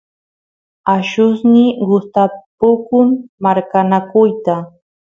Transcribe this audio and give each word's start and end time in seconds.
allusniy 0.93 1.69
gustapukun 1.91 3.07
marqanakuyta 3.43 4.55